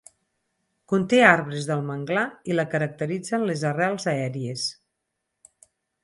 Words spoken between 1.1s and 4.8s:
arbres del manglar, i la caracteritzen les arrels aèries.